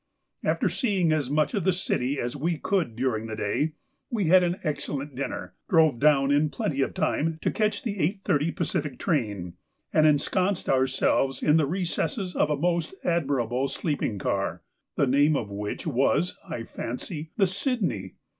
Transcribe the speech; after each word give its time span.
After 0.43 0.67
seeing 0.67 1.11
as 1.11 1.29
much 1.29 1.53
of 1.53 1.63
the 1.63 1.71
city 1.71 2.19
as 2.19 2.35
we 2.35 2.57
could 2.57 2.95
during 2.95 3.27
the 3.27 3.35
day, 3.35 3.73
we 4.09 4.23
had 4.23 4.41
an 4.41 4.55
excellent 4.63 5.13
dinner, 5.15 5.53
drove 5.69 5.99
down 5.99 6.31
in 6.31 6.49
plenty 6.49 6.81
of 6.81 6.95
time 6.95 7.37
to 7.43 7.51
catch 7.51 7.83
the 7.83 7.97
8.30 8.25 8.55
Pacific 8.55 8.97
train, 8.97 9.53
and 9.93 10.07
ensconced 10.07 10.67
ourselves 10.69 11.43
in 11.43 11.57
the 11.57 11.67
recesses 11.67 12.35
of 12.35 12.49
a 12.49 12.57
most 12.57 12.95
admirable 13.05 13.67
sleeping 13.67 14.17
car, 14.17 14.63
the 14.95 15.05
name 15.05 15.35
of 15.35 15.51
which 15.51 15.85
was, 15.85 16.35
I 16.49 16.63
fancy, 16.63 17.29
the 17.37 17.45
'Sydney. 17.45 18.15